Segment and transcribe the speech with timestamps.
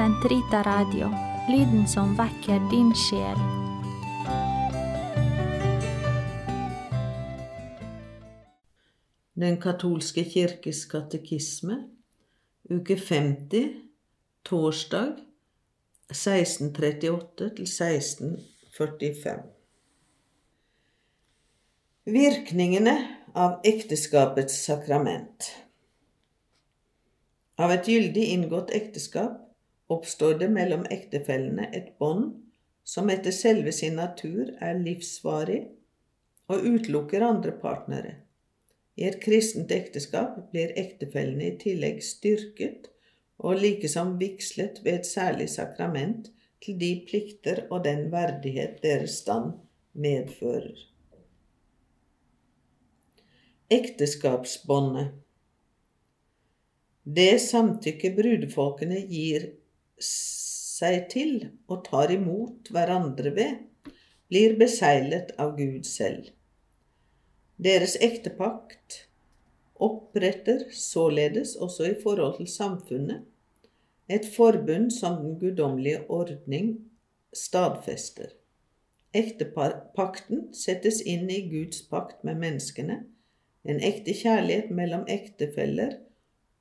[0.00, 1.10] Sentrita Radio,
[1.48, 3.40] lyden som vekker din sjel.
[9.36, 11.76] Den katolske kirkes katekisme,
[12.72, 13.74] uke 50,
[14.48, 15.20] torsdag
[16.08, 19.44] 1638 til 1645.
[22.08, 22.96] Virkningene
[23.36, 25.52] av ekteskapets sakrament.
[27.60, 29.49] Av et gyldig inngått ekteskap
[29.90, 32.32] oppstår det mellom ektefellene et bånd
[32.86, 35.60] som etter selve sin natur er livsvarig
[36.50, 38.14] og utelukker andre partnere.
[38.98, 42.90] I et kristent ekteskap blir ektefellene i tillegg styrket
[43.40, 46.28] og likesom vigslet ved et særlig sakrament
[46.60, 49.54] til de plikter og den verdighet deres stand
[49.92, 50.76] medfører.
[53.70, 55.14] Ekteskapsbåndet
[57.04, 59.46] Det samtykke brudefolkene gir
[60.00, 61.34] seg til
[61.68, 63.56] og tar imot hverandre ved,
[64.30, 66.30] blir beseglet av Gud selv.
[67.60, 69.04] Deres ektepakt
[69.80, 73.26] oppretter således også i forhold til samfunnet
[74.10, 76.70] et forbund som den guddommelige ordning
[77.32, 78.32] stadfester.
[79.14, 83.00] Ektepakten settes inn i Guds pakt med menneskene.
[83.64, 85.98] En ekte kjærlighet mellom ektefeller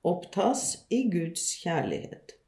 [0.03, 2.38] opptas i Guds kjærlighet.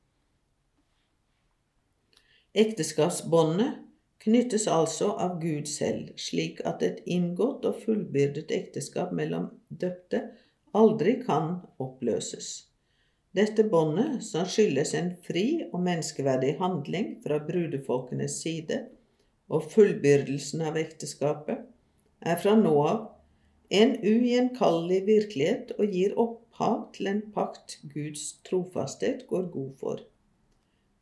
[2.51, 3.77] Ekteskapsbåndet
[4.19, 10.19] knyttes altså av Gud selv, slik at et inngått og fullbyrdet ekteskap mellom døpte
[10.75, 12.49] aldri kan oppløses.
[13.31, 18.81] Dette båndet, som skyldes en fri og menneskeverdig handling fra brudefolkenes side,
[19.47, 21.63] og fullbyrdelsen av ekteskapet,
[22.19, 23.01] er fra nå av
[23.71, 30.03] en ugjenkallelig virkelighet og gir opphav til en pakt Guds trofasthet går god for.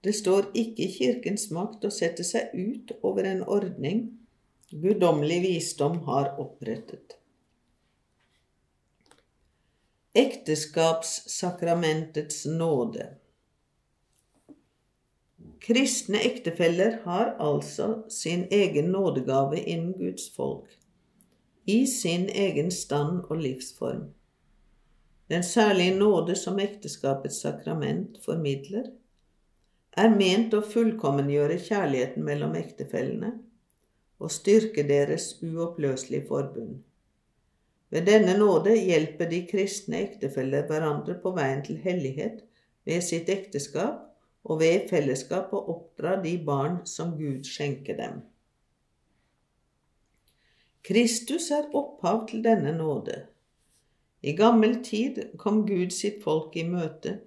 [0.01, 4.19] Det står ikke i Kirkens makt å sette seg ut over en ordning
[4.71, 7.17] guddommelig visdom har opprettet.
[10.13, 13.19] Ekteskapssakramentets nåde
[15.59, 20.79] Kristne ektefeller har altså sin egen nådegave innen Guds folk,
[21.65, 24.13] i sin egen stand og livsform.
[25.29, 28.83] Den særlige nåde som ekteskapets sakrament formidler,
[29.97, 33.33] er ment å fullkommengjøre kjærligheten mellom ektefellene
[34.19, 36.79] og styrke deres uoppløselige forbund.
[37.89, 42.43] Ved denne nåde hjelper de kristne ektefeller hverandre på veien til hellighet
[42.85, 44.05] ved sitt ekteskap
[44.45, 48.21] og ved fellesskap å oppdra de barn som Gud skjenker dem.
[50.85, 53.23] Kristus er opphav til denne nåde.
[54.21, 57.19] I gammel tid kom Gud sitt folk i møte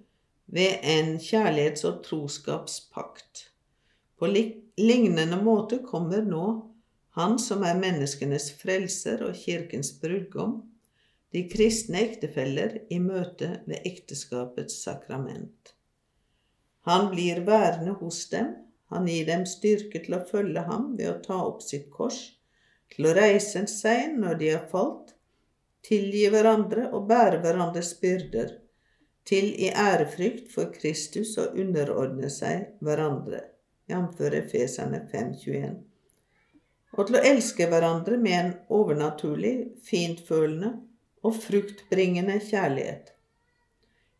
[0.46, 3.48] ved en kjærlighets- og troskapspakt.
[4.18, 6.68] På lignende måte kommer nå
[7.12, 10.62] Han som er menneskenes frelser og kirkens brudgom,
[11.32, 15.74] de kristne ektefeller i møte ved ekteskapets sakrament.
[16.88, 18.54] Han blir værende hos dem,
[18.88, 22.18] han gir dem styrke til å følge ham ved å ta opp sitt kors,
[22.92, 25.14] til å reise seg når de har falt,
[25.84, 28.61] tilgi hverandre og bære hverandres byrder,
[29.28, 33.44] til i ærefrykt for Kristus å underordne seg hverandre,
[33.90, 34.20] jf.
[34.42, 35.76] Efeserne 5.21,
[36.92, 39.54] og til å elske hverandre med en overnaturlig,
[39.86, 40.74] fintfølende
[41.22, 43.12] og fruktbringende kjærlighet.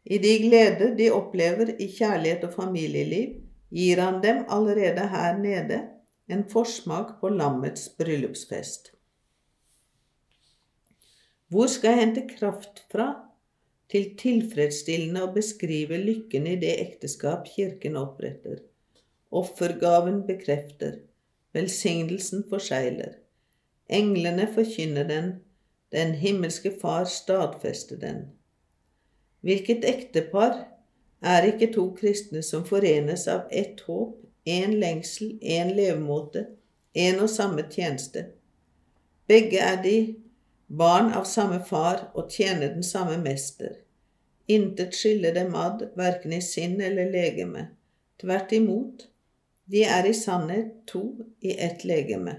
[0.04, 3.36] I de gleder de opplever i kjærlighet og familieliv,
[3.72, 5.78] gir han dem allerede her nede
[6.32, 8.92] en forsmak på lammets bryllupsfest.
[11.52, 13.08] Hvor skal jeg hente kraft fra
[13.92, 18.62] til tilfredsstillende å beskrive lykken i det ekteskap Kirken oppretter.
[19.32, 21.02] Offergaven bekrefter,
[21.52, 23.18] velsignelsen forsegler.
[23.92, 25.32] Englene forkynner den,
[25.92, 28.24] den himmelske Far stadfester den.
[29.44, 30.54] Hvilket ektepar
[31.20, 34.16] er ikke to kristne som forenes av ett håp,
[34.48, 36.46] én lengsel, én levemåte,
[36.96, 38.30] én og samme tjeneste?
[39.28, 39.96] Begge er de
[40.72, 43.74] barn av samme far og tjener den samme mester.
[44.48, 47.66] Intet skiller dem ad, verken i sinn eller legeme.
[48.20, 49.04] Tvert imot,
[49.68, 51.04] de er i sannhet to
[51.44, 52.38] i ett legeme.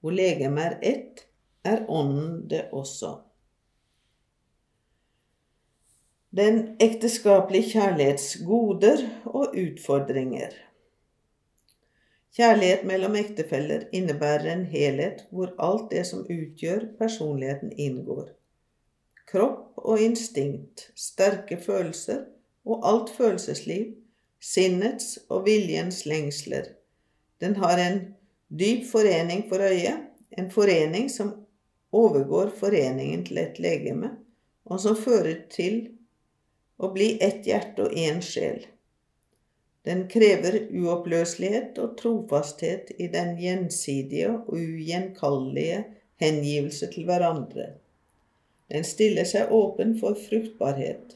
[0.00, 1.26] Hvor legeme er ett,
[1.66, 3.12] er ånden det også.
[6.36, 10.56] Den ekteskapelige kjærlighets goder og utfordringer.
[12.36, 18.28] Kjærlighet mellom ektefeller innebærer en helhet hvor alt det som utgjør personligheten, inngår.
[19.30, 22.26] Kropp og instinkt, sterke følelser
[22.68, 23.94] og alt følelsesliv
[24.42, 26.68] sinnets og viljens lengsler.
[27.40, 27.98] Den har en
[28.52, 30.04] dyp forening for øyet,
[30.36, 31.32] en forening som
[31.92, 34.12] overgår foreningen til et legeme,
[34.64, 35.86] og som fører til
[36.76, 38.66] å bli ett hjerte og én sjel.
[39.86, 45.84] Den krever uoppløselighet og trofasthet i den gjensidige og ugjenkallelige
[46.22, 47.68] hengivelse til hverandre.
[48.72, 51.14] Den stiller seg åpen for fruktbarhet.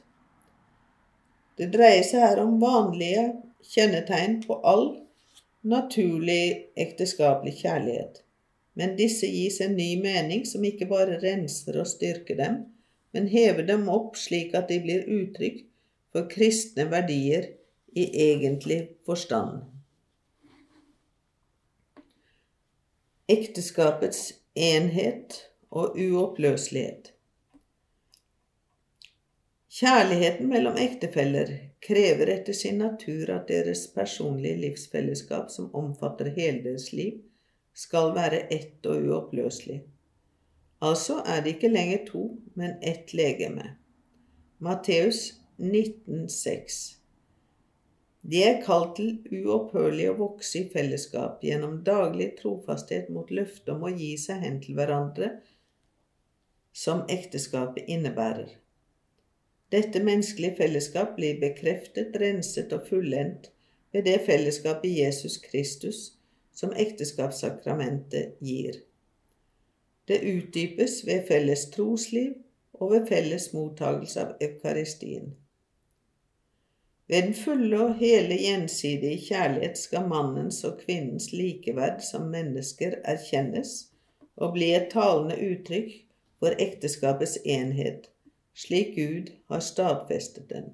[1.59, 3.27] Det dreier seg her om vanlige
[3.73, 4.87] kjennetegn på all
[5.67, 8.23] naturlig ekteskapelig kjærlighet.
[8.79, 12.61] Men disse gis en ny mening som ikke bare renser og styrker dem,
[13.13, 15.65] men hever dem opp slik at de blir uttrykk
[16.15, 17.51] for kristne verdier
[17.93, 19.63] i egentlig forstand.
[23.29, 25.37] Ekteskapets enhet
[25.71, 27.13] og uoppløselighet.
[29.71, 31.53] Kjærligheten mellom ektefeller
[31.87, 37.21] krever etter sin natur at deres personlige livsfellesskap, som omfatter hele deres liv,
[37.75, 39.81] skal være ett og uoppløselig.
[40.83, 43.77] Altså er det ikke lenger to, men ett legeme.
[44.59, 47.00] Matteus 19,6
[48.23, 53.87] De er kalt til uopphørlig å vokse i fellesskap gjennom daglig trofasthet mot løftet om
[53.89, 55.31] å gi seg hen til hverandre,
[56.73, 58.53] som ekteskapet innebærer.
[59.73, 63.51] Dette menneskelige fellesskap blir bekreftet, renset og fullendt
[63.95, 66.01] ved det fellesskapet Jesus Kristus
[66.55, 68.83] som ekteskapssakramentet gir.
[70.11, 72.35] Det utdypes ved felles trosliv
[72.73, 75.31] og ved felles mottagelse av Eukaristien.
[77.11, 83.73] Ved den fulle og hele gjensidige kjærlighet skal mannens og kvinnens likeverd som mennesker erkjennes
[84.39, 85.97] og bli et talende uttrykk
[86.39, 88.07] for ekteskapets enhet,
[88.55, 90.71] slik Gud har stadfestet den.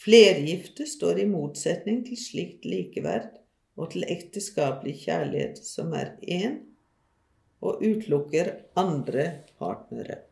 [0.00, 3.36] Flergifte står i motsetning til slikt likeverd
[3.76, 6.56] og til ekteskapelig kjærlighet som er én
[7.60, 9.28] og utelukker andre
[9.60, 10.22] partnere.